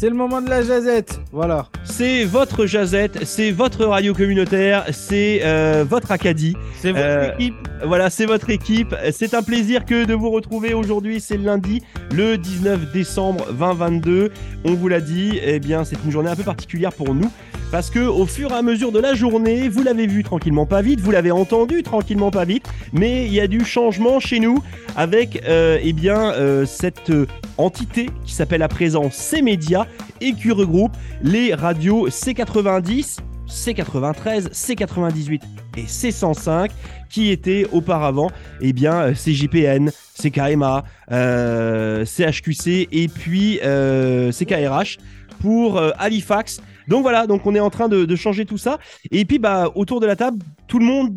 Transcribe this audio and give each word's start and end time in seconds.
C'est 0.00 0.08
le 0.08 0.14
moment 0.14 0.40
de 0.40 0.48
la 0.48 0.62
jazette. 0.62 1.18
Voilà. 1.32 1.66
C'est 1.82 2.24
votre 2.24 2.66
jazette, 2.66 3.24
c'est 3.24 3.50
votre 3.50 3.84
radio 3.84 4.14
communautaire, 4.14 4.84
c'est 4.92 5.40
euh, 5.42 5.84
votre 5.88 6.12
Acadie. 6.12 6.54
C'est 6.76 6.92
votre 6.92 7.02
Euh, 7.04 7.32
équipe. 7.34 7.56
Voilà, 7.84 8.08
c'est 8.08 8.26
votre 8.26 8.48
équipe. 8.48 8.94
C'est 9.10 9.34
un 9.34 9.42
plaisir 9.42 9.84
que 9.84 10.04
de 10.04 10.14
vous 10.14 10.30
retrouver 10.30 10.72
aujourd'hui. 10.72 11.18
C'est 11.20 11.36
lundi, 11.36 11.82
le 12.14 12.38
19 12.38 12.92
décembre 12.92 13.44
2022. 13.50 14.30
On 14.64 14.74
vous 14.74 14.86
l'a 14.86 15.00
dit, 15.00 15.40
eh 15.42 15.58
bien, 15.58 15.82
c'est 15.82 15.96
une 16.04 16.12
journée 16.12 16.30
un 16.30 16.36
peu 16.36 16.44
particulière 16.44 16.92
pour 16.92 17.12
nous. 17.12 17.28
Parce 17.70 17.90
que 17.90 17.98
au 17.98 18.24
fur 18.24 18.50
et 18.50 18.54
à 18.54 18.62
mesure 18.62 18.92
de 18.92 18.98
la 18.98 19.14
journée, 19.14 19.68
vous 19.68 19.82
l'avez 19.82 20.06
vu 20.06 20.24
tranquillement 20.24 20.64
pas 20.64 20.80
vite, 20.80 21.00
vous 21.00 21.10
l'avez 21.10 21.30
entendu 21.30 21.82
tranquillement 21.82 22.30
pas 22.30 22.46
vite, 22.46 22.66
mais 22.94 23.26
il 23.26 23.32
y 23.34 23.40
a 23.40 23.46
du 23.46 23.62
changement 23.62 24.20
chez 24.20 24.40
nous 24.40 24.62
avec 24.96 25.42
euh, 25.46 25.78
eh 25.82 25.94
euh, 26.08 26.64
cette 26.64 27.10
euh, 27.10 27.26
entité 27.58 28.08
qui 28.24 28.32
s'appelle 28.32 28.62
à 28.62 28.68
présent 28.68 29.10
C-Média 29.10 29.86
et 30.22 30.32
qui 30.32 30.50
regroupe 30.50 30.92
les 31.22 31.52
radios 31.52 32.08
C90, 32.08 33.18
C93, 33.48 34.50
C98 34.50 35.40
et 35.76 35.82
C105 35.82 36.70
qui 37.08 37.30
étaient 37.30 37.66
auparavant 37.72 38.30
eh 38.60 38.72
bien 38.72 38.94
euh, 38.94 39.12
CJPN, 39.12 39.90
CKMA, 40.20 40.84
euh, 41.10 42.04
CHQC 42.04 42.88
et 42.92 43.08
puis 43.08 43.60
euh, 43.64 44.30
CKRH 44.32 44.98
pour 45.40 45.78
euh, 45.78 45.90
Halifax. 45.98 46.60
Donc 46.88 47.02
voilà, 47.02 47.26
donc 47.26 47.46
on 47.46 47.54
est 47.54 47.60
en 47.60 47.70
train 47.70 47.88
de, 47.88 48.04
de 48.04 48.16
changer 48.16 48.44
tout 48.44 48.58
ça. 48.58 48.78
Et 49.10 49.24
puis 49.24 49.38
bah 49.38 49.70
autour 49.74 50.00
de 50.00 50.06
la 50.06 50.16
table, 50.16 50.38
tout 50.66 50.78
le 50.78 50.84
monde 50.84 51.12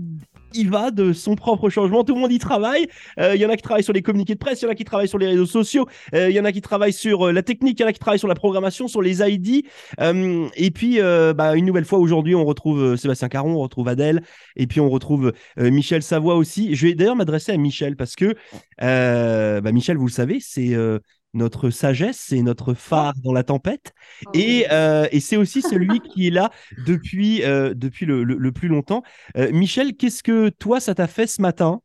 y 0.53 0.65
va 0.65 0.91
de 0.91 1.13
son 1.13 1.35
propre 1.35 1.69
changement, 1.69 2.03
tout 2.03 2.13
le 2.15 2.21
monde 2.21 2.31
y 2.31 2.39
travaille. 2.39 2.87
Euh, 3.19 3.35
Il 3.35 3.41
y 3.41 3.45
en 3.45 3.49
a 3.49 3.55
qui 3.55 3.63
travaillent 3.63 3.83
sur 3.83 3.93
les 3.93 4.01
communiqués 4.01 4.33
de 4.33 4.39
presse, 4.39 4.61
il 4.61 4.65
y 4.65 4.67
en 4.67 4.71
a 4.71 4.75
qui 4.75 4.83
travaillent 4.85 5.07
sur 5.07 5.17
les 5.17 5.27
réseaux 5.27 5.45
sociaux, 5.45 5.87
euh, 6.13 6.29
il 6.29 6.35
y 6.35 6.39
en 6.39 6.45
a 6.45 6.51
qui 6.51 6.61
travaillent 6.61 6.93
sur 6.93 7.27
euh, 7.27 7.31
la 7.31 7.43
technique, 7.43 7.79
il 7.79 7.83
y 7.83 7.85
en 7.85 7.89
a 7.89 7.93
qui 7.93 7.99
travaillent 7.99 8.19
sur 8.19 8.27
la 8.27 8.35
programmation, 8.35 8.87
sur 8.87 9.01
les 9.01 9.21
ID. 9.21 9.65
Euh, 9.99 10.47
et 10.55 10.71
puis 10.71 10.99
euh, 10.99 11.33
bah, 11.33 11.55
une 11.55 11.65
nouvelle 11.65 11.85
fois 11.85 11.99
aujourd'hui, 11.99 12.35
on 12.35 12.45
retrouve 12.45 12.81
euh, 12.81 12.97
Sébastien 12.97 13.29
Caron, 13.29 13.53
on 13.55 13.59
retrouve 13.59 13.87
Adèle, 13.87 14.21
et 14.55 14.67
puis 14.67 14.79
on 14.79 14.89
retrouve 14.89 15.33
euh, 15.59 15.71
Michel 15.71 16.03
Savoie 16.03 16.35
aussi. 16.35 16.75
Je 16.75 16.87
vais 16.87 16.93
d'ailleurs 16.95 17.15
m'adresser 17.15 17.51
à 17.51 17.57
Michel 17.57 17.95
parce 17.95 18.15
que 18.15 18.35
euh, 18.81 19.61
bah, 19.61 19.71
Michel, 19.71 19.97
vous 19.97 20.07
le 20.07 20.11
savez, 20.11 20.39
c'est 20.39 20.73
euh, 20.73 20.99
notre 21.33 21.69
sagesse, 21.69 22.17
c'est 22.19 22.41
notre 22.41 22.73
phare 22.73 23.13
dans 23.23 23.33
la 23.33 23.43
tempête. 23.43 23.93
Et, 24.33 24.67
euh, 24.71 25.07
et 25.11 25.19
c'est 25.19 25.37
aussi 25.37 25.61
celui 25.61 26.01
qui 26.01 26.27
est 26.27 26.31
là 26.31 26.51
depuis, 26.77 27.43
euh, 27.43 27.73
depuis 27.73 28.05
le, 28.05 28.23
le- 28.23 28.37
le 28.37 28.51
plus 28.51 28.67
longtemps. 28.67 29.03
Euh, 29.37 29.51
Michel, 29.51 29.95
qu'est-ce 29.95 30.23
que 30.23 30.49
toi, 30.49 30.79
ça 30.79 30.95
t'a 30.95 31.07
fait 31.07 31.27
ce 31.27 31.41
matin 31.41 31.81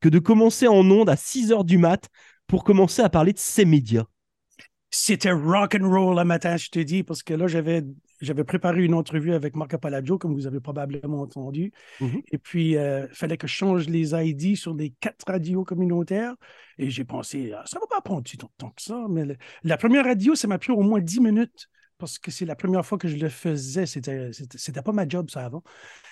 que 0.00 0.08
de 0.08 0.18
commencer 0.18 0.68
en 0.68 0.88
onde 0.90 1.08
à 1.10 1.16
6 1.16 1.52
heures 1.52 1.64
du 1.64 1.78
mat 1.78 2.08
pour 2.46 2.64
commencer 2.64 3.02
à 3.02 3.08
parler 3.08 3.32
de 3.32 3.38
ces 3.38 3.64
médias? 3.64 4.04
C'était 4.90 5.30
rock 5.32 5.76
and 5.80 5.88
roll 5.88 6.16
le 6.18 6.24
matin, 6.24 6.56
je 6.56 6.68
te 6.68 6.78
dis, 6.80 7.02
parce 7.04 7.22
que 7.22 7.34
là, 7.34 7.46
j'avais, 7.46 7.82
j'avais 8.20 8.44
préparé 8.44 8.84
une 8.84 8.94
entrevue 8.94 9.32
avec 9.32 9.56
Marco 9.56 9.78
Palladjo, 9.78 10.18
comme 10.18 10.34
vous 10.34 10.46
avez 10.46 10.60
probablement 10.60 11.20
entendu. 11.22 11.72
Mhm. 12.00 12.22
Et 12.32 12.38
puis, 12.38 12.72
il 12.72 13.08
fallait 13.12 13.36
que 13.36 13.46
je 13.46 13.54
change 13.54 13.88
les 13.88 14.12
ID 14.14 14.56
sur 14.56 14.74
les 14.74 14.90
quatre 15.00 15.24
radios 15.26 15.64
communautaires. 15.64 16.34
Et 16.78 16.90
j'ai 16.90 17.04
pensé, 17.04 17.52
ah, 17.56 17.62
ça 17.66 17.78
ne 17.78 17.80
va 17.80 17.86
pas 17.88 18.00
prendre 18.00 18.22
tant 18.58 18.70
que 18.70 18.82
ça. 18.82 19.06
Mais 19.08 19.24
le- 19.24 19.36
la 19.64 19.76
première 19.76 20.04
radio, 20.04 20.34
ça 20.34 20.48
m'a 20.48 20.58
pris 20.58 20.72
au 20.72 20.80
moins 20.80 21.00
10 21.00 21.20
minutes, 21.20 21.68
parce 21.98 22.18
que 22.18 22.30
c'est 22.30 22.46
la 22.46 22.56
première 22.56 22.84
fois 22.86 22.96
que 22.98 23.08
je 23.08 23.16
le 23.16 23.28
faisais. 23.28 23.84
C'était, 23.86 24.32
c'était, 24.32 24.56
c'était 24.58 24.82
pas 24.82 24.92
ma 24.92 25.06
job, 25.06 25.28
ça, 25.30 25.44
avant. 25.44 25.62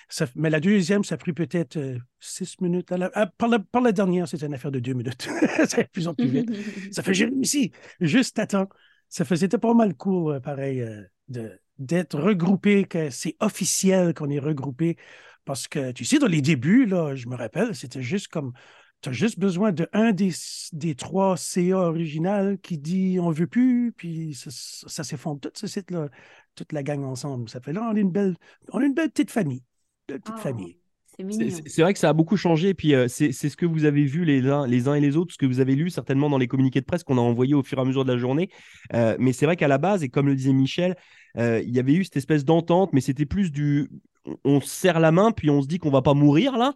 Ça- 0.07 0.27
mais 0.35 0.49
la 0.49 0.59
deuxième, 0.59 1.03
ça 1.03 1.15
a 1.15 1.17
pris 1.17 1.33
peut-être 1.33 1.77
euh, 1.77 1.97
six 2.19 2.59
minutes. 2.61 2.91
À 2.91 2.97
la- 2.97 3.11
à- 3.13 3.27
par, 3.27 3.49
la, 3.49 3.59
par 3.59 3.81
la 3.81 3.91
dernière, 3.91 4.27
c'était 4.27 4.45
une 4.45 4.53
affaire 4.53 4.71
de 4.71 4.79
deux 4.79 4.93
minutes. 4.93 5.23
ça 5.67 5.77
allait 5.77 5.83
de 5.85 5.89
plus 5.91 6.07
en 6.07 6.13
plus 6.13 6.27
vite. 6.27 6.49
Ça 6.91 7.01
fait 7.03 7.13
j'ai 7.13 7.25
réussi 7.25 7.71
juste 7.99 8.37
à 8.39 8.47
temps. 8.47 8.69
Ça 9.07 9.25
faisait 9.25 9.47
pas 9.47 9.73
mal 9.73 9.95
cool, 9.95 10.35
euh, 10.35 10.39
pareil, 10.39 10.81
euh, 10.81 11.01
de, 11.29 11.59
d'être 11.79 12.19
regroupé, 12.19 12.85
que 12.85 13.09
c'est 13.09 13.35
officiel 13.39 14.13
qu'on 14.13 14.29
est 14.29 14.39
regroupé. 14.39 14.97
Parce 15.45 15.67
que, 15.67 15.91
tu 15.91 16.05
sais, 16.05 16.19
dans 16.19 16.27
les 16.27 16.41
débuts, 16.41 16.85
là, 16.85 17.15
je 17.15 17.27
me 17.27 17.35
rappelle, 17.35 17.75
c'était 17.75 18.01
juste 18.03 18.27
comme, 18.27 18.53
tu 19.01 19.09
as 19.09 19.11
juste 19.13 19.39
besoin 19.39 19.71
de 19.71 19.87
un 19.93 20.11
des, 20.11 20.31
des 20.73 20.95
trois 20.95 21.37
CA 21.37 21.77
originales 21.77 22.59
qui 22.59 22.77
dit 22.77 23.17
on 23.19 23.31
veut 23.31 23.47
plus, 23.47 23.93
puis 23.95 24.33
ça, 24.35 24.49
ça 24.51 25.03
s'effondre 25.03 25.39
tout 25.41 25.51
ce 25.55 25.67
site-là, 25.67 26.09
toute 26.55 26.73
la 26.73 26.83
gang 26.83 27.03
ensemble. 27.03 27.49
Ça 27.49 27.61
fait 27.61 27.73
là, 27.73 27.89
on 27.91 27.95
est 27.95 28.01
une 28.01 28.11
belle, 28.11 28.35
on 28.73 28.81
est 28.81 28.85
une 28.87 28.93
belle 28.93 29.11
petite 29.11 29.31
famille. 29.31 29.63
Belle 30.07 30.21
petite 30.21 30.35
Ah, 30.35 30.39
famille. 30.39 30.77
C'est 31.65 31.81
vrai 31.81 31.93
que 31.93 31.99
ça 31.99 32.09
a 32.09 32.13
beaucoup 32.13 32.37
changé, 32.37 32.73
puis 32.73 32.93
euh, 32.95 33.07
c'est 33.07 33.31
ce 33.31 33.57
que 33.57 33.65
vous 33.65 33.85
avez 33.85 34.05
vu 34.05 34.23
les 34.25 34.47
uns, 34.47 34.65
les 34.67 34.87
uns 34.87 34.93
et 34.95 35.01
les 35.01 35.17
autres, 35.17 35.33
ce 35.33 35.37
que 35.37 35.45
vous 35.45 35.59
avez 35.59 35.75
lu 35.75 35.89
certainement 35.89 36.29
dans 36.29 36.37
les 36.37 36.47
communiqués 36.47 36.79
de 36.81 36.85
presse 36.85 37.03
qu'on 37.03 37.17
a 37.17 37.21
envoyés 37.21 37.53
au 37.55 37.63
fur 37.63 37.77
et 37.77 37.81
à 37.81 37.85
mesure 37.85 38.05
de 38.05 38.11
la 38.13 38.17
journée. 38.17 38.49
Euh, 38.93 39.15
mais 39.19 39.33
c'est 39.33 39.45
vrai 39.45 39.55
qu'à 39.57 39.67
la 39.67 39.77
base, 39.77 40.03
et 40.03 40.09
comme 40.09 40.27
le 40.27 40.35
disait 40.35 40.53
Michel, 40.53 40.95
euh, 41.37 41.61
il 41.65 41.75
y 41.75 41.79
avait 41.79 41.93
eu 41.93 42.03
cette 42.05 42.17
espèce 42.17 42.45
d'entente, 42.45 42.91
mais 42.93 43.01
c'était 43.01 43.25
plus 43.25 43.51
du. 43.51 43.89
on- 44.25 44.35
On 44.45 44.61
se 44.61 44.67
serre 44.69 44.99
la 44.99 45.11
main, 45.11 45.31
puis 45.31 45.49
on 45.49 45.61
se 45.61 45.67
dit 45.67 45.77
qu'on 45.79 45.89
va 45.91 46.01
pas 46.01 46.13
mourir 46.13 46.57
là, 46.57 46.73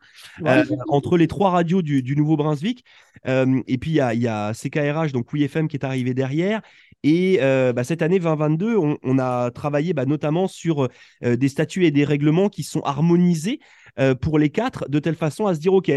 entre 0.90 1.18
les 1.18 1.28
trois 1.28 1.52
radios 1.52 1.82
du, 1.82 2.02
du 2.04 2.16
Nouveau-Brunswick. 2.16 2.84
Et 3.26 3.78
puis 3.78 3.92
il 3.92 4.14
y 4.14 4.18
y 4.20 4.28
a 4.28 4.54
CKRH, 4.54 5.12
donc 5.14 5.32
WeFM, 5.34 5.68
qui 5.68 5.76
est 5.78 5.86
arrivé 5.86 6.14
derrière. 6.14 6.62
Et 7.04 7.40
euh, 7.42 7.74
bah, 7.74 7.84
cette 7.84 8.02
année 8.02 8.20
2022, 8.20 8.78
on, 8.78 9.20
a 9.20 9.52
travaillé 9.52 9.94
bah, 9.94 10.06
notamment 10.06 10.48
sur 10.48 10.88
euh, 11.24 11.36
des 11.36 11.50
statuts 11.50 11.86
et 11.86 11.92
des 11.92 12.06
règlements 12.06 12.50
qui 12.50 12.64
sont 12.64 12.82
harmonisés 12.82 13.60
euh, 14.00 14.16
pour 14.16 14.40
les 14.40 14.50
quatre, 14.50 14.90
de 14.90 15.00
telle 15.00 15.16
façon 15.16 15.46
à 15.46 15.54
se 15.54 15.60
dire, 15.60 15.74
OK, 15.74 15.92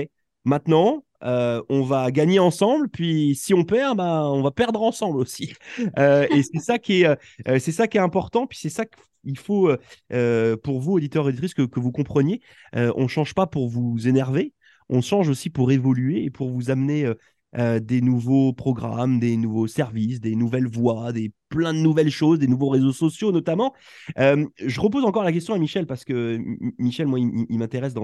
maintenant, 0.44 1.04
on 1.22 1.82
va 1.82 2.10
gagner 2.10 2.38
ensemble, 2.38 2.88
puis 2.88 3.34
si 3.34 3.54
on 3.54 3.64
perd, 3.64 3.96
bah, 3.96 4.22
on 4.30 4.42
va 4.42 4.50
perdre 4.50 4.82
ensemble 4.82 5.18
aussi. 5.18 5.54
Et 5.98 6.42
c'est 6.42 6.60
ça, 6.60 6.78
qui 6.78 7.02
est, 7.02 7.98
important, 7.98 8.46
puis 8.46 8.58
c'est 8.60 8.68
ça 8.68 8.84
qu'il 8.84 9.38
faut, 9.38 9.70
pour 10.62 10.80
vous, 10.80 10.92
auditeurs 10.92 11.24
et 11.24 11.28
auditrices, 11.28 11.54
que, 11.54 11.62
que 11.62 11.80
vous 11.80 11.90
compreniez. 11.90 12.40
On 12.74 13.02
ne 13.02 13.08
change 13.08 13.34
pas 13.34 13.46
pour 13.46 13.68
vous 13.68 14.06
énerver, 14.06 14.52
on 14.88 15.00
change 15.00 15.28
aussi 15.28 15.50
pour 15.50 15.72
évoluer 15.72 16.22
et 16.22 16.30
pour 16.30 16.50
vous 16.50 16.70
amener 16.70 17.10
euh, 17.56 17.78
des 17.80 18.00
nouveaux 18.00 18.52
programmes, 18.52 19.18
des 19.18 19.36
nouveaux 19.36 19.66
services, 19.66 20.20
des 20.20 20.34
nouvelles 20.34 20.66
voies, 20.66 21.12
des 21.12 21.32
plein 21.48 21.72
de 21.72 21.78
nouvelles 21.78 22.10
choses, 22.10 22.38
des 22.38 22.48
nouveaux 22.48 22.68
réseaux 22.68 22.92
sociaux 22.92 23.32
notamment. 23.32 23.72
Euh, 24.18 24.46
je 24.58 24.80
repose 24.80 25.04
encore 25.04 25.24
la 25.24 25.32
question 25.32 25.54
à 25.54 25.58
Michel 25.58 25.86
parce 25.86 26.04
que 26.04 26.38
Michel, 26.78 27.06
moi, 27.06 27.18
il, 27.20 27.58
m'intéresse 27.58 27.94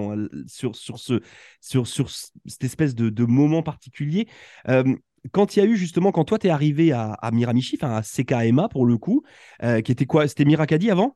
sur 0.47 0.75
sur 0.75 0.97
ce 0.97 1.21
sur 1.59 1.87
sur 1.87 2.09
cette 2.09 2.63
espèce 2.63 2.95
de, 2.95 3.09
de 3.09 3.25
moment 3.25 3.63
particulier. 3.63 4.27
Euh, 4.69 4.95
quand 5.31 5.55
il 5.55 5.59
y 5.59 5.61
a 5.61 5.65
eu 5.65 5.77
justement, 5.77 6.11
quand 6.11 6.25
toi 6.25 6.39
tu 6.39 6.47
es 6.47 6.49
arrivé 6.49 6.91
à, 6.91 7.17
Miramichi, 7.31 7.77
enfin 7.81 7.95
à 7.95 8.01
CKMA 8.01 8.67
pour 8.69 8.85
le 8.85 8.97
coup, 8.97 9.23
qui 9.61 9.91
était 9.91 10.05
quoi? 10.05 10.27
C'était 10.27 10.43
Miracadi 10.43 10.91
avant? 10.91 11.15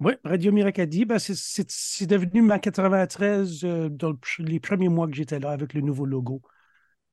Oui, 0.00 0.12
Radio 0.22 0.52
Miracadi, 0.52 1.04
ben 1.04 1.18
c'est- 1.18 1.34
c'est 1.68 2.06
devenu 2.06 2.40
ma 2.40 2.60
93 2.60 3.64
euh, 3.64 3.88
dans 3.88 4.14
les 4.38 4.60
premiers 4.60 4.88
mois 4.88 5.08
que 5.08 5.14
j'étais 5.14 5.40
là 5.40 5.50
avec 5.50 5.74
le 5.74 5.80
nouveau 5.80 6.06
logo, 6.06 6.40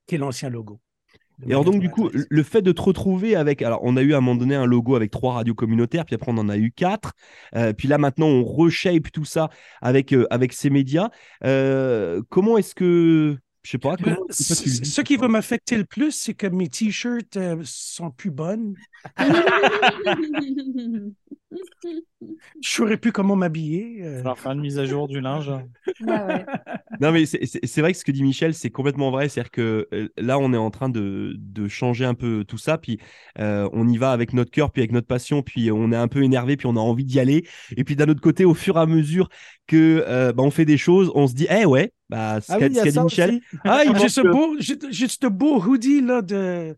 qui 0.08 0.16
est 0.16 0.18
l'ancien 0.18 0.50
logo. 0.50 0.80
de 1.40 1.50
Et 1.50 1.52
alors 1.52 1.66
donc 1.66 1.80
du 1.80 1.90
coup, 1.90 2.04
93. 2.04 2.28
le 2.30 2.44
fait 2.44 2.62
de 2.62 2.72
te 2.72 2.82
retrouver 2.82 3.36
avec, 3.36 3.62
alors 3.62 3.80
on 3.84 3.98
a 3.98 4.02
eu 4.02 4.14
à 4.14 4.18
un 4.18 4.22
moment 4.22 4.40
donné 4.40 4.56
un 4.56 4.66
logo 4.66 4.96
avec 4.96 5.12
trois 5.12 5.34
radios 5.34 5.54
communautaires, 5.56 6.06
puis 6.06 6.16
après 6.16 6.32
on 6.32 6.38
en 6.38 6.48
a 6.50 6.58
eu 6.58 6.72
quatre, 6.72 7.12
Euh, 7.56 7.74
puis 7.74 7.88
là 7.88 7.98
maintenant 7.98 8.28
on 8.28 8.44
reshape 8.44 9.12
tout 9.12 9.26
ça 9.26 9.50
avec 9.82 10.14
euh, 10.14 10.26
avec 10.30 10.54
ces 10.54 10.70
médias. 10.70 11.10
Euh, 11.44 12.22
comment 12.30 12.58
est-ce 12.58 12.74
que, 12.74 13.38
je 13.64 13.70
sais 13.70 13.78
pas, 13.78 13.98
comment 13.98 14.16
ce 14.30 15.02
qui 15.02 15.18
va 15.18 15.28
m'affecter 15.28 15.76
le 15.78 15.86
plus, 15.86 16.12
c'est 16.12 16.36
que 16.36 16.48
mes 16.48 16.70
t-shirts 16.70 17.36
euh, 17.38 17.58
sont 17.64 18.12
plus 18.12 18.32
bonnes. 18.32 18.76
Je 22.62 22.70
saurais 22.70 22.98
plus 22.98 23.12
comment 23.12 23.36
m'habiller. 23.36 24.00
euh. 24.04 24.20
Alors, 24.22 24.38
faire 24.40 24.52
une 24.54 24.62
mise 24.62 24.80
à 24.80 24.86
jour 24.86 25.08
du 25.08 25.22
linge. 25.22 25.52
Ah 26.08 26.26
ouais. 26.26 26.46
Non, 27.00 27.12
mais 27.12 27.26
c'est- 27.26 27.82
vrai 27.82 27.92
que 27.92 27.98
ce 28.00 28.06
que 28.06 28.12
dit 28.12 28.24
Michel, 28.24 28.54
c'est 28.54 28.70
complètement 28.70 29.12
vrai. 29.12 29.28
C'est-à-dire 29.28 29.52
que 29.52 29.88
euh, 29.94 30.08
là, 30.18 30.40
on 30.40 30.54
est 30.54 30.58
en 30.58 30.72
train 30.72 30.88
de, 30.90 31.34
de 31.38 31.68
changer 31.68 32.06
un 32.06 32.14
peu 32.14 32.46
tout 32.48 32.58
ça. 32.58 32.78
Puis 32.78 33.00
euh, 33.40 33.70
on 33.74 33.88
y 33.90 33.98
va 33.98 34.12
avec 34.12 34.32
notre 34.34 34.52
cœur, 34.52 34.72
puis 34.72 34.82
avec 34.82 34.92
notre 34.94 35.08
passion. 35.08 35.42
Puis 35.42 35.72
on 35.72 35.92
est 35.92 35.96
un 35.98 36.08
peu 36.08 36.24
énervé, 36.24 36.56
puis 36.58 36.68
on 36.68 36.76
a 36.78 36.80
envie 36.80 37.04
d'y 37.06 37.20
aller. 37.20 37.46
Et 37.76 37.84
puis 37.84 37.96
d'un 37.98 38.08
autre 38.08 38.22
côté, 38.22 38.46
au 38.46 38.54
fur 38.54 38.78
et 38.78 38.80
à 38.80 38.86
mesure 38.86 39.30
que 39.68 40.06
euh, 40.08 40.32
bah, 40.32 40.44
on 40.44 40.52
fait 40.52 40.66
des 40.66 40.78
choses, 40.78 41.12
on 41.16 41.28
se 41.28 41.34
dit, 41.34 41.48
eh 41.50 41.66
ouais, 41.66 41.92
bah, 42.10 42.40
ce 42.42 42.54
Ah 42.54 42.58
qu'a 42.58 42.70
oui, 42.70 42.70
dit 42.70 42.80
Michel. 43.02 43.32
aussi. 43.32 43.42
Ah, 43.66 43.84
J'ai 43.94 43.94
pense 43.94 44.10
ce 44.10 44.22
beau, 44.22 44.56
j'ai 44.60 44.76
j'ai 44.92 45.08
ce 45.08 45.28
beau 45.28 45.62
hoodie 45.62 46.02
là 46.02 46.22
de, 46.22 46.78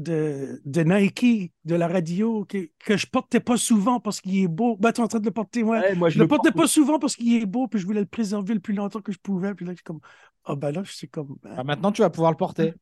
de, 0.00 0.60
de 0.64 0.82
Nike, 0.82 1.52
de 1.64 1.74
la 1.74 1.86
radio, 1.88 2.44
que, 2.46 2.68
que 2.78 2.96
je 2.96 3.06
portais 3.06 3.40
pas 3.40 3.56
souvent 3.56 4.00
parce 4.00 4.20
qu'il 4.20 4.38
est 4.42 4.48
beau. 4.48 4.76
Ben, 4.78 4.92
tu 4.92 5.00
es 5.00 5.04
en 5.04 5.08
train 5.08 5.20
de 5.20 5.24
le 5.24 5.30
porter, 5.30 5.62
ouais. 5.62 5.78
Ouais, 5.78 5.94
moi, 5.94 6.08
Je 6.10 6.18
le 6.18 6.26
portais 6.26 6.50
porte- 6.50 6.62
pas 6.62 6.68
souvent 6.68 6.98
parce 6.98 7.16
qu'il 7.16 7.34
est 7.42 7.46
beau, 7.46 7.68
puis 7.68 7.78
je 7.78 7.86
voulais 7.86 8.00
le 8.00 8.06
préserver 8.06 8.54
le 8.54 8.60
plus 8.60 8.74
longtemps 8.74 9.00
que 9.00 9.12
je 9.12 9.18
pouvais. 9.18 9.54
Puis 9.54 9.64
là, 9.66 9.72
je 9.72 9.76
suis 9.76 9.84
comme, 9.84 10.00
ah 10.44 10.56
ben 10.56 10.72
là, 10.72 10.82
je 10.82 10.92
suis 10.92 11.08
comme, 11.08 11.36
Ah, 11.44 11.64
maintenant, 11.64 11.92
tu 11.92 12.02
vas 12.02 12.10
pouvoir 12.10 12.32
le 12.32 12.36
porter. 12.36 12.74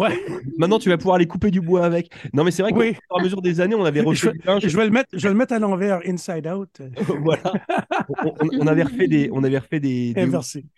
Ouais, 0.00 0.18
Maintenant, 0.58 0.78
tu 0.78 0.88
vas 0.88 0.96
pouvoir 0.96 1.16
aller 1.16 1.26
couper 1.26 1.50
du 1.50 1.60
bois 1.60 1.84
avec. 1.84 2.10
Non, 2.32 2.44
mais 2.44 2.50
c'est 2.50 2.62
vrai 2.62 2.72
qu'au 2.72 2.80
Oui. 2.80 2.94
fur 2.94 3.00
et 3.16 3.20
à 3.20 3.22
mesure 3.22 3.42
des 3.42 3.60
années, 3.60 3.74
on 3.74 3.84
avait 3.84 4.00
refait 4.00 4.32
linge. 4.44 4.66
je 4.66 4.76
vais 4.76 4.84
le 4.84 4.90
mettre, 4.90 5.08
je 5.12 5.22
vais 5.22 5.28
le 5.28 5.34
mettre 5.34 5.52
à 5.52 5.58
l'envers, 5.58 6.00
inside 6.06 6.46
out, 6.46 6.80
voilà. 7.22 7.52
On, 8.08 8.28
on- 8.40 8.48
on 8.60 8.66
avait 8.66 8.82
refait 8.84 9.08
des, 9.08 9.28
on 9.32 9.44
avait 9.44 9.58
refait 9.58 9.80
des, 9.80 10.14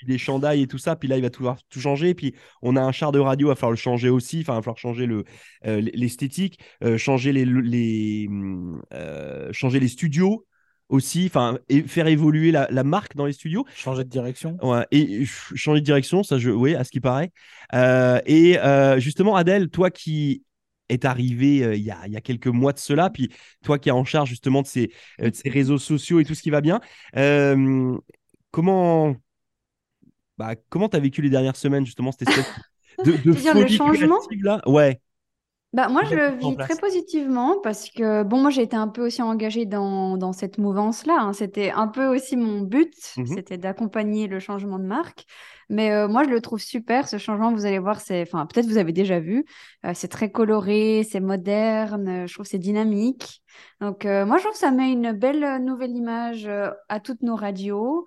des 0.06 0.18
chandails 0.18 0.62
et 0.62 0.66
tout 0.66 0.78
ça. 0.78 0.96
Puis 0.96 1.08
là, 1.08 1.16
il 1.16 1.22
va 1.22 1.30
tout, 1.30 1.44
tout 1.70 1.80
changer. 1.80 2.14
Puis 2.14 2.34
on 2.62 2.76
a 2.76 2.80
un 2.82 2.92
char 2.92 3.12
de 3.12 3.18
radio, 3.18 3.48
il 3.48 3.50
va 3.50 3.54
falloir 3.54 3.72
le 3.72 3.76
changer 3.76 4.08
aussi. 4.08 4.40
Enfin, 4.40 4.54
il 4.54 4.56
va 4.56 4.62
falloir 4.62 4.78
changer 4.78 5.06
le, 5.06 5.24
euh, 5.66 5.80
l'esthétique, 5.94 6.58
euh, 6.84 6.98
changer 6.98 7.32
les, 7.32 7.44
les, 7.44 8.26
hum, 8.28 8.82
euh, 8.92 9.52
changer 9.52 9.80
les 9.80 9.88
studios 9.88 10.44
aussi. 10.88 11.26
Enfin, 11.26 11.58
et 11.68 11.82
faire 11.82 12.06
évoluer 12.06 12.52
la, 12.52 12.68
la 12.70 12.84
marque 12.84 13.16
dans 13.16 13.26
les 13.26 13.32
studios. 13.32 13.64
Changer 13.74 14.04
de 14.04 14.08
direction. 14.08 14.56
Ouais, 14.62 14.86
et 14.90 15.06
ch- 15.26 15.52
changer 15.54 15.80
de 15.80 15.84
direction, 15.84 16.22
ça, 16.22 16.38
je, 16.38 16.50
oui, 16.50 16.74
à 16.74 16.84
ce 16.84 16.90
qui 16.90 17.00
paraît. 17.00 17.30
Euh, 17.74 18.20
et 18.26 18.58
euh, 18.58 18.98
justement, 19.00 19.36
Adèle, 19.36 19.68
toi 19.68 19.90
qui 19.90 20.42
est 20.88 21.04
arrivé 21.04 21.64
euh, 21.64 21.74
il 21.74 21.82
y, 21.82 21.90
a, 21.90 21.98
il 22.06 22.12
y 22.12 22.16
a 22.16 22.20
quelques 22.20 22.48
mois 22.48 22.72
de 22.72 22.78
cela, 22.78 23.08
puis 23.08 23.30
toi 23.64 23.78
qui 23.78 23.88
es 23.88 23.92
en 23.92 24.04
charge 24.04 24.28
justement 24.28 24.62
de 24.62 24.66
ces, 24.66 24.92
euh, 25.20 25.30
de 25.30 25.34
ces 25.34 25.48
réseaux 25.48 25.78
sociaux 25.78 26.20
et 26.20 26.24
tout 26.24 26.34
ce 26.34 26.42
qui 26.42 26.50
va 26.50 26.60
bien, 26.60 26.80
euh, 27.16 27.96
comment 28.50 29.16
bah, 30.38 30.54
comment 30.68 30.88
t'as 30.88 30.98
vécu 31.00 31.22
les 31.22 31.30
dernières 31.30 31.56
semaines 31.56 31.84
justement 31.86 32.12
cette 32.12 32.28
espèce 32.28 32.52
de, 33.04 33.12
de 33.12 33.20
le 33.24 33.34
folie 33.34 33.78
là 34.42 34.60
Ouais. 34.66 35.00
Bah, 35.72 35.88
moi, 35.88 36.02
je 36.04 36.14
le 36.14 36.36
vis 36.36 36.54
très 36.58 36.76
positivement 36.76 37.58
parce 37.62 37.88
que, 37.88 38.24
bon, 38.24 38.42
moi, 38.42 38.50
j'ai 38.50 38.60
été 38.60 38.76
un 38.76 38.88
peu 38.88 39.06
aussi 39.06 39.22
engagée 39.22 39.64
dans, 39.64 40.18
dans 40.18 40.34
cette 40.34 40.58
mouvance-là. 40.58 41.16
hein. 41.18 41.32
C'était 41.32 41.70
un 41.70 41.88
peu 41.88 42.06
aussi 42.14 42.36
mon 42.36 42.60
but, 42.60 42.92
Mhm. 43.16 43.26
c'était 43.26 43.56
d'accompagner 43.56 44.26
le 44.26 44.38
changement 44.38 44.78
de 44.78 44.84
marque. 44.84 45.24
Mais 45.70 45.90
euh, 45.92 46.08
moi, 46.08 46.24
je 46.24 46.28
le 46.28 46.42
trouve 46.42 46.58
super, 46.60 47.08
ce 47.08 47.16
changement. 47.16 47.52
Vous 47.54 47.64
allez 47.64 47.78
voir, 47.78 48.02
c'est, 48.02 48.20
enfin, 48.20 48.44
peut-être 48.44 48.66
vous 48.66 48.76
avez 48.76 48.92
déjà 48.92 49.18
vu. 49.18 49.46
Euh, 49.86 49.92
c'est 49.94 50.08
très 50.08 50.30
coloré, 50.30 51.06
c'est 51.10 51.20
moderne. 51.20 52.06
euh, 52.08 52.26
Je 52.26 52.34
trouve 52.34 52.44
c'est 52.44 52.58
dynamique. 52.58 53.42
Donc, 53.80 54.04
euh, 54.04 54.26
moi, 54.26 54.36
je 54.36 54.42
trouve 54.42 54.52
que 54.52 54.58
ça 54.58 54.72
met 54.72 54.92
une 54.92 55.12
belle 55.12 55.62
nouvelle 55.64 55.92
image 55.96 56.46
à 56.90 57.00
toutes 57.00 57.22
nos 57.22 57.34
radios. 57.36 58.04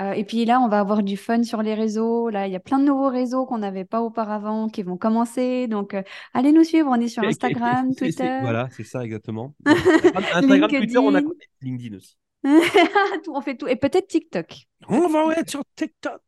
Euh, 0.00 0.12
et 0.12 0.24
puis 0.24 0.44
là, 0.44 0.60
on 0.60 0.68
va 0.68 0.78
avoir 0.78 1.02
du 1.02 1.16
fun 1.16 1.42
sur 1.42 1.62
les 1.62 1.74
réseaux. 1.74 2.30
Là, 2.30 2.46
il 2.46 2.52
y 2.52 2.56
a 2.56 2.60
plein 2.60 2.78
de 2.78 2.84
nouveaux 2.84 3.08
réseaux 3.08 3.46
qu'on 3.46 3.58
n'avait 3.58 3.84
pas 3.84 4.00
auparavant 4.00 4.68
qui 4.68 4.82
vont 4.82 4.96
commencer. 4.96 5.66
Donc, 5.66 5.94
euh, 5.94 6.02
allez 6.34 6.52
nous 6.52 6.64
suivre. 6.64 6.88
On 6.90 7.00
est 7.00 7.08
sur 7.08 7.22
Instagram, 7.24 7.94
Twitter. 7.94 8.38
Voilà, 8.42 8.68
c'est 8.70 8.84
ça 8.84 9.04
exactement. 9.04 9.54
Instagram, 9.66 10.70
Twitter, 10.70 10.98
on 10.98 11.14
a 11.14 11.20
LinkedIn. 11.20 11.36
LinkedIn 11.62 11.96
aussi. 11.96 12.16
On 13.28 13.40
fait 13.40 13.56
tout. 13.56 13.66
Et 13.66 13.76
peut-être 13.76 14.06
TikTok. 14.06 14.54
On 14.88 15.08
va 15.08 15.34
être 15.34 15.50
sur 15.50 15.62
TikTok. 15.74 16.22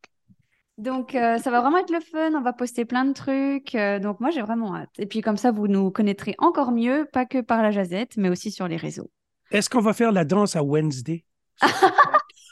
Donc, 0.79 1.15
euh, 1.15 1.37
ça 1.39 1.51
va 1.51 1.61
vraiment 1.61 1.79
être 1.79 1.93
le 1.93 2.01
fun. 2.01 2.33
On 2.35 2.41
va 2.41 2.53
poster 2.53 2.85
plein 2.85 3.05
de 3.05 3.13
trucs. 3.13 3.75
Euh, 3.75 3.99
donc, 3.99 4.19
moi, 4.21 4.31
j'ai 4.31 4.41
vraiment 4.41 4.75
hâte. 4.75 4.89
Et 4.99 5.07
puis, 5.07 5.21
comme 5.21 5.37
ça, 5.37 5.51
vous 5.51 5.69
nous 5.69 5.91
connaîtrez 5.91 6.35
encore 6.39 6.73
mieux, 6.73 7.07
pas 7.13 7.27
que 7.27 7.41
par 7.43 7.63
la 7.63 7.71
jazette, 7.71 8.17
mais 8.17 8.31
aussi 8.31 8.51
sur 8.51 8.67
les 8.67 8.77
réseaux. 8.77 9.11
Est-ce 9.51 9.69
qu'on 9.69 9.81
va 9.81 9.93
faire 9.93 10.11
la 10.11 10.25
danse 10.25 10.57
à 10.57 10.63
Wednesday? 10.63 11.25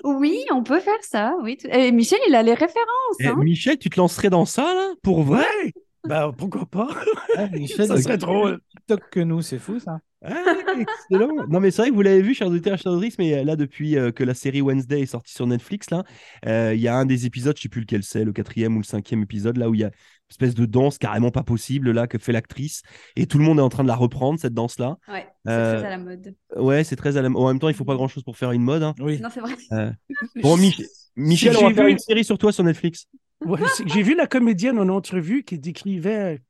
Oui, 0.04 0.38
on 0.52 0.62
peut 0.62 0.80
faire 0.80 1.02
ça. 1.02 1.34
Oui. 1.42 1.58
Et 1.70 1.92
Michel, 1.92 2.18
il 2.28 2.34
a 2.34 2.42
les 2.42 2.54
références. 2.54 3.16
Eh, 3.20 3.26
hein. 3.26 3.36
Michel, 3.36 3.78
tu 3.78 3.90
te 3.90 3.98
lancerais 3.98 4.30
dans 4.30 4.44
ça 4.44 4.74
là 4.74 4.94
Pour 5.02 5.22
vrai? 5.22 5.46
Ouais! 5.64 5.72
Ben, 6.06 6.32
pourquoi 6.36 6.64
pas? 6.64 6.88
Ah, 7.36 7.48
Michel, 7.48 7.86
Ça 7.86 7.96
il 7.96 8.02
serait 8.02 8.18
drôle. 8.18 8.60
TikTok 8.70 9.10
que 9.10 9.20
nous, 9.20 9.42
c'est 9.42 9.58
fou 9.58 9.78
ça. 9.78 9.98
Ah, 10.24 10.54
excellent. 10.78 11.46
Non, 11.48 11.60
mais 11.60 11.70
c'est 11.70 11.82
vrai 11.82 11.90
que 11.90 11.94
vous 11.94 12.02
l'avez 12.02 12.22
vu, 12.22 12.34
chers 12.34 12.48
auditeurs 12.48 12.74
et 12.74 12.78
chers 12.78 12.92
auditrices, 12.92 13.18
mais 13.18 13.34
euh, 13.34 13.44
là, 13.44 13.56
depuis 13.56 13.96
euh, 13.96 14.10
que 14.10 14.24
la 14.24 14.34
série 14.34 14.60
Wednesday 14.60 15.02
est 15.02 15.06
sortie 15.06 15.32
sur 15.32 15.46
Netflix, 15.46 15.90
là, 15.90 16.04
euh, 16.46 16.74
il 16.74 16.80
y 16.80 16.88
a 16.88 16.96
un 16.96 17.04
des 17.04 17.26
épisodes, 17.26 17.56
je 17.56 17.62
sais 17.62 17.68
plus 17.68 17.82
lequel 17.82 18.02
c'est, 18.02 18.24
le 18.24 18.32
quatrième 18.32 18.74
ou 18.76 18.80
le 18.80 18.84
cinquième 18.84 19.22
épisode, 19.22 19.58
là 19.58 19.68
où 19.68 19.74
il 19.74 19.80
y 19.80 19.84
a 19.84 19.90
espèce 20.30 20.54
de 20.54 20.66
danse 20.66 20.98
carrément 20.98 21.30
pas 21.30 21.42
possible, 21.42 21.90
là, 21.92 22.06
que 22.06 22.18
fait 22.18 22.32
l'actrice, 22.32 22.82
et 23.16 23.26
tout 23.26 23.38
le 23.38 23.44
monde 23.44 23.58
est 23.58 23.62
en 23.62 23.68
train 23.68 23.82
de 23.82 23.88
la 23.88 23.96
reprendre, 23.96 24.38
cette 24.38 24.54
danse-là. 24.54 24.96
Ouais, 25.08 25.26
c'est 25.44 25.50
Euh, 25.52 25.78
très 25.78 25.86
à 25.86 25.90
la 25.90 25.98
mode. 25.98 26.34
Ouais, 26.56 26.84
c'est 26.84 26.96
très 26.96 27.16
à 27.16 27.22
la... 27.22 27.28
En 27.30 27.48
même 27.48 27.58
temps, 27.58 27.68
il 27.68 27.74
faut 27.74 27.84
pas 27.84 27.94
grand-chose 27.94 28.22
pour 28.24 28.36
faire 28.36 28.52
une 28.52 28.62
mode. 28.62 28.82
hein. 28.82 28.94
Oui. 29.00 29.20
Non, 29.20 29.28
c'est 29.32 29.40
vrai. 29.40 29.54
Bon, 30.42 30.56
Mich- 30.56 30.82
Michel, 31.16 31.52
Si 31.54 31.58
on 31.64 31.68
va 31.68 31.74
faire 31.74 31.86
vu- 31.86 31.92
une 31.92 31.98
série 31.98 32.24
sur 32.24 32.38
toi 32.38 32.52
sur 32.52 32.64
Netflix. 32.64 33.06
Ouais, 33.44 33.60
c'est 33.74 33.88
J'ai 33.88 34.02
vu 34.02 34.14
la 34.16 34.26
comédienne 34.26 34.78
en 34.78 34.88
entrevue 34.88 35.44
qui 35.44 35.58
décrivait 35.58 36.42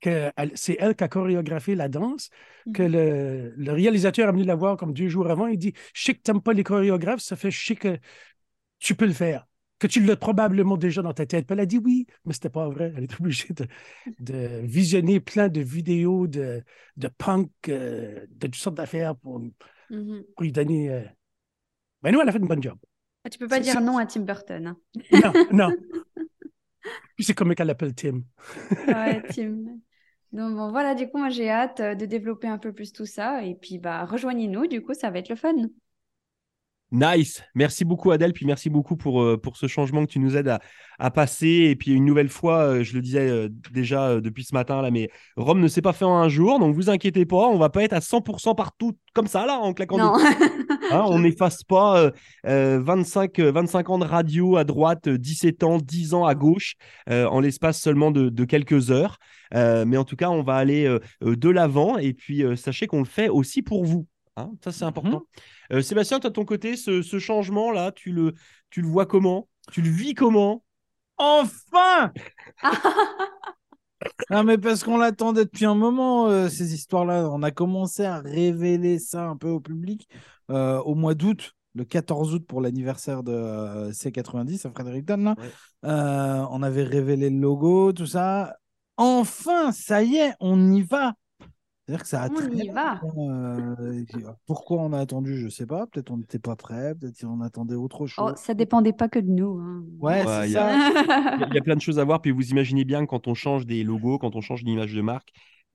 que 0.00 0.30
c'est 0.54 0.76
elle 0.78 0.94
qui 0.94 1.04
a 1.04 1.08
chorégraphié 1.08 1.74
la 1.74 1.88
danse, 1.88 2.28
que 2.74 2.82
le, 2.82 3.54
le 3.56 3.72
réalisateur 3.72 4.28
a 4.28 4.32
venu 4.32 4.44
la 4.44 4.54
voir 4.54 4.76
comme 4.76 4.92
deux 4.92 5.08
jours 5.08 5.30
avant. 5.30 5.46
Il 5.46 5.56
dit 5.58 5.72
Je 5.94 6.02
sais 6.02 6.14
que 6.14 6.20
tu 6.22 6.30
n'aimes 6.30 6.42
pas 6.42 6.52
les 6.52 6.64
chorégraphes, 6.64 7.20
ça 7.20 7.34
fait 7.36 7.50
je 7.50 7.64
sais 7.64 7.76
que 7.76 7.98
tu 8.78 8.94
peux 8.94 9.06
le 9.06 9.12
faire, 9.14 9.46
que 9.78 9.86
tu 9.86 10.00
l'as 10.02 10.16
probablement 10.16 10.76
déjà 10.76 11.02
dans 11.02 11.12
ta 11.12 11.26
tête. 11.26 11.46
Puis 11.46 11.52
elle 11.54 11.60
a 11.60 11.66
dit 11.66 11.78
oui, 11.78 12.06
mais 12.24 12.32
c'était 12.32 12.48
pas 12.50 12.68
vrai. 12.68 12.92
Elle 12.96 13.04
est 13.04 13.20
obligée 13.20 13.52
de, 13.54 13.66
de 14.20 14.60
visionner 14.64 15.20
plein 15.20 15.48
de 15.48 15.60
vidéos 15.60 16.26
de, 16.26 16.62
de 16.96 17.08
punk, 17.08 17.50
euh, 17.68 18.26
de 18.30 18.46
toutes 18.46 18.54
sortes 18.56 18.76
d'affaires 18.76 19.16
pour, 19.16 19.40
Mhm. 19.90 20.24
pour 20.34 20.42
lui 20.42 20.52
donner. 20.52 20.90
euh, 20.90 21.02
Ben 22.02 22.12
nous, 22.12 22.20
elle 22.20 22.28
a 22.28 22.32
fait 22.32 22.38
une 22.38 22.46
bonne 22.48 22.62
job. 22.62 22.78
Ah, 23.24 23.30
Tu 23.30 23.38
peux 23.38 23.48
pas 23.48 23.60
dire 23.60 23.80
non 23.80 23.98
à 23.98 24.06
Tim 24.06 24.20
Burton. 24.22 24.66
hein. 24.68 24.76
Non, 25.12 25.32
non. 25.52 25.70
Puis 27.16 27.24
c'est 27.24 27.34
comme 27.34 27.54
qu'elle 27.54 27.66
l'appelle 27.66 27.94
Tim. 27.94 28.22
Ouais, 28.86 29.22
Tim. 29.30 29.78
Donc 30.32 30.54
bon, 30.56 30.70
voilà, 30.70 30.94
du 30.94 31.08
coup, 31.08 31.18
moi 31.18 31.30
j'ai 31.30 31.50
hâte 31.50 31.80
euh, 31.80 31.94
de 31.94 32.04
développer 32.06 32.48
un 32.48 32.58
peu 32.58 32.72
plus 32.72 32.92
tout 32.92 33.06
ça. 33.06 33.44
Et 33.44 33.54
puis, 33.54 33.78
bah, 33.78 34.04
rejoignez-nous, 34.04 34.66
du 34.66 34.82
coup, 34.82 34.94
ça 34.94 35.10
va 35.10 35.18
être 35.18 35.28
le 35.28 35.36
fun. 35.36 35.54
Nice. 36.92 37.42
Merci 37.56 37.84
beaucoup, 37.84 38.12
Adèle. 38.12 38.32
Puis 38.32 38.46
merci 38.46 38.70
beaucoup 38.70 38.96
pour, 38.96 39.20
euh, 39.20 39.36
pour 39.36 39.56
ce 39.56 39.66
changement 39.66 40.06
que 40.06 40.12
tu 40.12 40.20
nous 40.20 40.36
aides 40.36 40.46
à, 40.48 40.60
à 41.00 41.10
passer. 41.10 41.66
Et 41.70 41.74
puis, 41.76 41.90
une 41.92 42.04
nouvelle 42.04 42.28
fois, 42.28 42.58
euh, 42.60 42.84
je 42.84 42.94
le 42.94 43.02
disais 43.02 43.28
euh, 43.28 43.48
déjà 43.72 44.20
depuis 44.20 44.44
ce 44.44 44.54
matin, 44.54 44.80
là, 44.82 44.92
mais 44.92 45.10
Rome 45.36 45.60
ne 45.60 45.66
s'est 45.66 45.82
pas 45.82 45.92
fait 45.92 46.04
en 46.04 46.16
un 46.16 46.28
jour. 46.28 46.60
Donc, 46.60 46.76
vous 46.76 46.88
inquiétez 46.88 47.26
pas. 47.26 47.48
On 47.48 47.58
va 47.58 47.70
pas 47.70 47.82
être 47.82 47.92
à 47.92 48.00
100% 48.00 48.54
partout 48.54 48.92
comme 49.14 49.26
ça, 49.26 49.46
là, 49.46 49.58
en 49.58 49.72
claquant 49.72 49.98
Non. 49.98 50.12
Hein, 50.92 51.02
on 51.08 51.18
n'efface 51.18 51.64
pas 51.64 51.98
euh, 51.98 52.10
euh, 52.46 52.80
25, 52.80 53.40
euh, 53.40 53.50
25 53.50 53.90
ans 53.90 53.98
de 53.98 54.04
radio 54.04 54.56
à 54.56 54.62
droite, 54.62 55.08
euh, 55.08 55.18
17 55.18 55.64
ans, 55.64 55.78
10 55.78 56.14
ans 56.14 56.24
à 56.24 56.36
gauche, 56.36 56.74
euh, 57.10 57.26
en 57.26 57.40
l'espace 57.40 57.80
seulement 57.80 58.12
de, 58.12 58.28
de 58.28 58.44
quelques 58.44 58.92
heures. 58.92 59.18
Euh, 59.54 59.84
mais 59.84 59.96
en 59.96 60.04
tout 60.04 60.14
cas, 60.14 60.30
on 60.30 60.44
va 60.44 60.54
aller 60.54 60.88
de 61.22 61.48
l'avant. 61.50 61.98
Et 61.98 62.14
puis, 62.14 62.44
sachez 62.56 62.86
qu'on 62.86 63.00
le 63.00 63.04
fait 63.04 63.28
aussi 63.28 63.62
pour 63.62 63.84
vous. 63.84 64.06
hein. 64.36 64.52
ça, 64.62 64.70
c'est 64.70 64.84
important. 64.84 65.22
Euh, 65.72 65.82
Sébastien, 65.82 66.20
toi, 66.20 66.30
de 66.30 66.34
ton 66.34 66.44
côté, 66.44 66.76
ce, 66.76 67.02
ce 67.02 67.18
changement-là, 67.18 67.92
tu 67.92 68.12
le, 68.12 68.34
tu 68.70 68.82
le 68.82 68.88
vois 68.88 69.06
comment? 69.06 69.48
Tu 69.72 69.82
le 69.82 69.90
vis 69.90 70.14
comment? 70.14 70.64
Enfin 71.16 72.12
Non, 74.30 74.44
mais 74.44 74.58
parce 74.58 74.84
qu'on 74.84 74.98
l'attendait 74.98 75.44
depuis 75.44 75.64
un 75.64 75.74
moment, 75.74 76.28
euh, 76.28 76.48
ces 76.48 76.74
histoires-là. 76.74 77.28
On 77.30 77.42
a 77.42 77.50
commencé 77.50 78.04
à 78.04 78.20
révéler 78.20 78.98
ça 78.98 79.24
un 79.26 79.36
peu 79.36 79.48
au 79.48 79.60
public 79.60 80.08
euh, 80.50 80.78
au 80.80 80.94
mois 80.94 81.14
d'août, 81.14 81.54
le 81.74 81.84
14 81.84 82.34
août 82.34 82.46
pour 82.46 82.60
l'anniversaire 82.60 83.22
de 83.22 83.32
euh, 83.32 83.92
C90 83.92 84.66
à 84.66 84.70
Fredericton. 84.70 85.16
Là. 85.16 85.34
Ouais. 85.38 85.50
Euh, 85.84 86.46
on 86.50 86.62
avait 86.62 86.84
révélé 86.84 87.30
le 87.30 87.38
logo, 87.38 87.92
tout 87.92 88.06
ça. 88.06 88.56
Enfin, 88.96 89.72
ça 89.72 90.02
y 90.02 90.16
est, 90.16 90.34
on 90.40 90.72
y 90.72 90.82
va. 90.82 91.14
C'est-à-dire 91.86 92.02
que 92.02 92.08
ça 92.08 92.22
a 92.24 92.28
On 92.30 92.50
y 92.50 92.68
va. 92.68 93.00
euh, 93.16 94.04
pourquoi 94.46 94.82
on 94.82 94.92
a 94.92 94.98
attendu, 94.98 95.38
je 95.38 95.48
sais 95.48 95.66
pas. 95.66 95.86
Peut-être 95.86 96.10
on 96.10 96.16
n'était 96.16 96.40
pas 96.40 96.56
prêt, 96.56 96.94
peut-être 96.96 97.20
qu'on 97.20 97.40
attendait 97.40 97.76
autre 97.76 98.06
chose. 98.08 98.32
Oh, 98.32 98.36
ça 98.36 98.54
dépendait 98.54 98.92
pas 98.92 99.08
que 99.08 99.20
de 99.20 99.28
nous. 99.30 99.58
hein. 99.60 99.84
Ouais, 100.00 100.24
Ouais, 100.24 100.42
c'est. 100.42 100.48
Il 100.48 100.52
y 100.52 100.56
a- 100.56 101.48
il 101.48 101.54
y 101.54 101.58
a 101.58 101.62
plein 101.62 101.76
de 101.76 101.80
choses 101.80 102.00
à 102.00 102.04
voir. 102.04 102.20
Puis 102.20 102.32
vous 102.32 102.50
imaginez 102.50 102.84
bien 102.84 103.04
que 103.04 103.10
quand 103.10 103.28
on 103.28 103.34
change 103.34 103.66
des 103.66 103.84
logos, 103.84 104.18
quand 104.18 104.34
on 104.34 104.40
change 104.40 104.64
d'image 104.64 104.94
de 104.94 105.00
marque, 105.00 105.28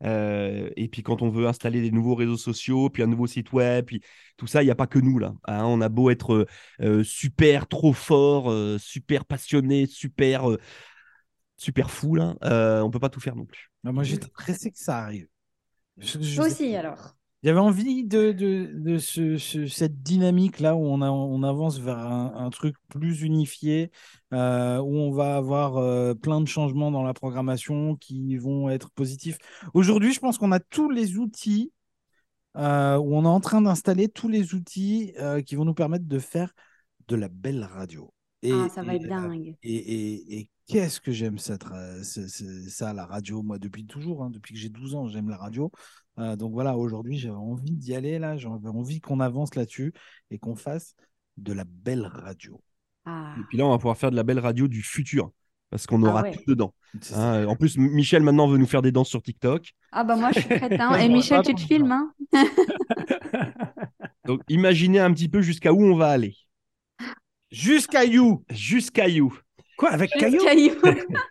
euh, 0.03 0.69
et 0.75 0.89
puis 0.89 1.01
quand 1.01 1.21
on 1.21 1.29
veut 1.29 1.47
installer 1.47 1.79
des 1.79 1.91
nouveaux 1.91 2.15
réseaux 2.15 2.35
sociaux, 2.37 2.89
puis 2.89 3.03
un 3.03 3.07
nouveau 3.07 3.27
site 3.27 3.53
web, 3.53 3.85
puis 3.85 4.01
tout 4.35 4.47
ça, 4.47 4.63
il 4.63 4.65
n'y 4.65 4.71
a 4.71 4.75
pas 4.75 4.87
que 4.87 4.99
nous 4.99 5.17
là. 5.17 5.33
hein. 5.47 5.63
on 5.63 5.79
a 5.79 5.87
beau 5.87 6.09
être 6.09 6.45
euh, 6.81 7.03
super 7.05 7.67
trop 7.67 7.93
fort, 7.93 8.51
euh, 8.51 8.77
super 8.79 9.23
passionné, 9.23 9.85
super, 9.85 10.49
euh, 10.51 10.57
super 11.55 11.89
fou 11.91 12.15
là, 12.15 12.35
euh, 12.43 12.81
on 12.81 12.89
peut 12.89 12.99
pas 12.99 13.09
tout 13.09 13.19
faire 13.21 13.35
non 13.35 13.45
plus. 13.45 13.69
Bah, 13.83 13.91
moi, 13.91 14.03
j'étais 14.03 14.27
pressé 14.27 14.71
que 14.71 14.77
ça 14.79 14.97
arrive. 14.97 15.27
Toi 16.35 16.47
aussi, 16.47 16.75
alors. 16.75 17.15
J'avais 17.43 17.59
envie 17.59 18.03
de, 18.03 18.31
de, 18.31 18.69
de 18.75 18.97
ce- 18.99 19.37
ce- 19.37 19.65
cette 19.65 20.03
dynamique-là 20.03 20.75
où 20.75 20.85
on, 20.85 21.01
a- 21.01 21.09
on 21.09 21.41
avance 21.41 21.79
vers 21.79 21.97
un, 21.97 22.33
un 22.35 22.49
truc 22.51 22.75
plus 22.87 23.23
unifié, 23.23 23.91
euh, 24.31 24.77
où 24.77 24.95
on 24.95 25.11
va 25.11 25.37
avoir 25.37 25.77
euh, 25.77 26.13
plein 26.13 26.39
de 26.39 26.47
changements 26.47 26.91
dans 26.91 27.01
la 27.01 27.15
programmation 27.15 27.95
qui 27.95 28.37
vont 28.37 28.69
être 28.69 28.91
positifs. 28.91 29.39
Aujourd'hui, 29.73 30.13
je 30.13 30.19
pense 30.19 30.37
qu'on 30.37 30.51
a 30.51 30.59
tous 30.59 30.91
les 30.91 31.17
outils, 31.17 31.71
euh, 32.57 32.97
où 32.97 33.15
on 33.15 33.23
est 33.23 33.27
en 33.27 33.39
train 33.39 33.61
d'installer 33.61 34.07
tous 34.07 34.27
les 34.27 34.53
outils 34.53 35.13
qui 35.45 35.55
vont 35.55 35.65
nous 35.65 35.73
permettre 35.73 36.05
de 36.05 36.19
faire 36.19 36.53
de 37.07 37.15
la 37.15 37.27
belle 37.27 37.63
radio. 37.63 38.13
Et, 38.43 38.51
Ah, 38.51 38.67
ça 38.73 38.81
va 38.83 38.95
être 38.95 39.07
dingue. 39.07 39.55
et, 39.63 39.75
et- 39.75 40.39
et 40.39 40.49
qu'est-ce 40.67 40.99
que 40.99 41.11
j'aime 41.11 41.37
ce- 41.37 42.67
ça, 42.69 42.93
la 42.93 43.05
radio, 43.05 43.43
moi, 43.43 43.59
depuis 43.59 43.85
toujours, 43.85 44.23
hein, 44.23 44.29
depuis 44.31 44.53
que 44.53 44.59
j'ai 44.59 44.69
12 44.69 44.95
ans, 44.95 45.07
j'aime 45.07 45.29
la 45.29 45.37
radio. 45.37 45.71
Euh, 46.19 46.35
donc 46.35 46.51
voilà, 46.53 46.75
aujourd'hui, 46.77 47.17
j'avais 47.17 47.35
envie 47.35 47.71
d'y 47.75 47.93
aller, 47.95 48.17
là, 48.19 48.37
j'avais 48.37 48.69
envie 48.69 48.99
qu'on 48.99 49.19
avance 49.19 49.55
là-dessus 49.55 49.93
et 50.31 50.39
qu'on 50.39 50.55
fasse 50.55 50.95
de 51.37 51.53
la 51.53 51.63
belle 51.65 52.05
radio. 52.05 52.59
Ah. 53.05 53.35
Et 53.39 53.43
puis 53.49 53.57
là, 53.57 53.65
on 53.65 53.69
va 53.69 53.77
pouvoir 53.77 53.97
faire 53.97 54.11
de 54.11 54.15
la 54.15 54.23
belle 54.23 54.39
radio 54.39 54.67
du 54.67 54.81
futur. 54.81 55.31
parce 55.69 55.87
qu'on 55.87 56.03
Ah 56.03 56.09
aura 56.09 56.21
ouais. 56.23 56.31
tout 56.33 56.41
dedans. 56.47 56.73
Hein. 57.15 57.45
En 57.47 57.55
plus, 57.55 57.77
Michel 57.77 58.21
maintenant 58.23 58.45
veut 58.45 58.57
nous 58.57 58.65
faire 58.67 58.81
des 58.81 58.91
danses 58.91 59.07
sur 59.07 59.21
TikTok. 59.21 59.71
Ah 59.93 60.03
bah 60.03 60.17
moi 60.17 60.31
je 60.35 60.41
suis 60.41 60.49
prête. 60.49 60.73
Hein. 60.81 60.95
Et 60.99 61.07
Michel, 61.07 61.41
tu 61.43 61.55
te 61.55 61.61
filmes. 61.61 61.87
ça. 62.33 62.41
Hein 62.41 62.45
Donc 64.25 64.41
imaginez 64.49 64.99
un 64.99 65.13
petit 65.13 65.29
peu 65.29 65.41
jusqu'à 65.41 65.71
où 65.73 65.81
on 65.81 65.95
va 65.95 66.09
aller. 66.09 66.35
Jusqu'à 67.51 68.05
You. 68.05 68.43
Jusqu'à 68.49 69.07
You. 69.07 69.37
Quoi, 69.77 69.89
avec 69.89 70.11
Caillou? 70.11 70.43
Caillou. 70.43 70.75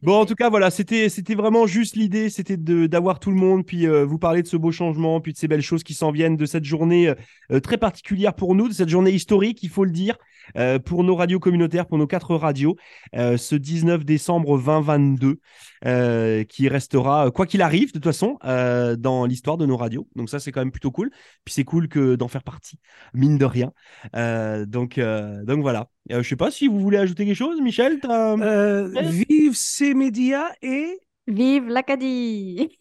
Bon, 0.00 0.14
en 0.20 0.24
tout 0.24 0.34
cas, 0.34 0.48
voilà, 0.48 0.70
c'était 0.70 1.10
c'était 1.10 1.34
vraiment 1.34 1.66
juste 1.66 1.94
l'idée, 1.94 2.30
c'était 2.30 2.56
de 2.56 2.86
d'avoir 2.86 3.20
tout 3.20 3.30
le 3.30 3.36
monde, 3.36 3.66
puis 3.66 3.86
euh, 3.86 4.04
vous 4.06 4.18
parler 4.18 4.42
de 4.42 4.46
ce 4.46 4.56
beau 4.56 4.72
changement, 4.72 5.20
puis 5.20 5.34
de 5.34 5.38
ces 5.38 5.46
belles 5.46 5.60
choses 5.60 5.82
qui 5.82 5.92
s'en 5.92 6.10
viennent, 6.10 6.36
de 6.38 6.46
cette 6.46 6.64
journée 6.64 7.12
euh, 7.52 7.60
très 7.60 7.76
particulière 7.76 8.34
pour 8.34 8.54
nous, 8.54 8.68
de 8.68 8.72
cette 8.72 8.88
journée 8.88 9.10
historique, 9.10 9.62
il 9.62 9.68
faut 9.68 9.84
le 9.84 9.90
dire, 9.90 10.16
euh, 10.56 10.78
pour 10.78 11.04
nos 11.04 11.14
radios 11.14 11.38
communautaires, 11.38 11.86
pour 11.86 11.98
nos 11.98 12.06
quatre 12.06 12.34
radios, 12.34 12.76
euh, 13.14 13.36
ce 13.36 13.56
19 13.56 14.06
décembre 14.06 14.56
2022, 14.58 15.38
euh, 15.84 16.44
qui 16.44 16.68
restera, 16.68 17.26
euh, 17.26 17.30
quoi 17.30 17.44
qu'il 17.46 17.60
arrive, 17.60 17.88
de 17.88 17.92
toute 17.92 18.04
façon, 18.04 18.38
euh, 18.44 18.96
dans 18.96 19.26
l'histoire 19.26 19.58
de 19.58 19.66
nos 19.66 19.76
radios. 19.76 20.08
Donc 20.16 20.30
ça, 20.30 20.40
c'est 20.40 20.50
quand 20.50 20.60
même 20.60 20.72
plutôt 20.72 20.90
cool. 20.90 21.10
Puis 21.44 21.52
c'est 21.54 21.64
cool 21.64 21.88
que 21.88 22.14
d'en 22.14 22.28
faire 22.28 22.42
partie, 22.42 22.78
mine 23.12 23.36
de 23.36 23.44
rien. 23.44 23.72
Euh, 24.16 24.64
donc 24.66 24.98
euh, 24.98 25.44
donc 25.44 25.60
voilà. 25.60 25.88
Euh, 26.10 26.22
je 26.22 26.28
sais 26.28 26.36
pas 26.36 26.50
si 26.50 26.68
vous 26.68 26.80
voulez 26.80 26.96
ajouter 26.96 27.26
quelque 27.26 27.36
chose, 27.36 27.60
Michel. 27.60 28.00
Euh, 28.08 28.88
vive 29.02 29.54
ces 29.58 29.94
médias 29.94 30.48
et 30.62 30.98
Vive 31.26 31.66
l'Acadie. 31.68 32.78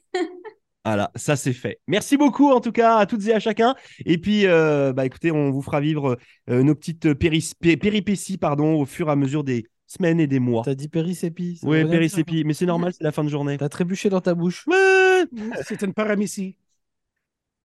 Voilà, 0.85 1.11
ça 1.15 1.35
c'est 1.35 1.51
fait. 1.51 1.79
Merci 1.87 2.15
beaucoup 2.15 2.49
en 2.51 2.61
tout 2.61 2.71
cas 2.71 2.95
à 2.97 3.05
toutes 3.05 3.25
et 3.27 3.33
à 3.33 3.39
chacun. 3.41 3.75
Et 4.05 4.17
puis, 4.17 4.45
euh, 4.45 4.93
bah 4.93 5.05
écoutez, 5.05 5.31
on 5.31 5.51
vous 5.51 5.61
fera 5.61 5.81
vivre 5.81 6.17
euh, 6.49 6.63
nos 6.63 6.75
petites 6.75 7.13
péris- 7.13 7.53
péripéties 7.59 8.37
pardon, 8.37 8.79
au 8.79 8.85
fur 8.85 9.09
et 9.09 9.11
à 9.11 9.17
mesure 9.17 9.43
des 9.43 9.65
semaines 9.85 10.21
et 10.21 10.27
des 10.27 10.39
mois. 10.39 10.61
T'as 10.63 10.75
dit 10.75 10.87
périsépi. 10.87 11.57
ça 11.57 11.67
Oui, 11.67 11.83
périsépies, 11.83 12.45
mais 12.45 12.53
c'est 12.53 12.65
normal, 12.65 12.93
c'est 12.93 13.03
la 13.03 13.11
fin 13.11 13.25
de 13.25 13.29
journée. 13.29 13.57
T'as 13.57 13.67
trébuché 13.67 14.09
dans 14.09 14.21
ta 14.21 14.33
bouche. 14.33 14.65
Ouais. 14.67 15.25
c'est 15.63 15.81
une 15.81 15.93
paramécie. 15.93 16.55